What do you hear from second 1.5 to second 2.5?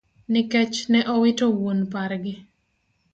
wuon pargi.